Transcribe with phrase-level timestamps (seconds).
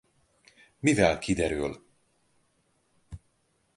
[0.81, 1.85] Mivel kiderül.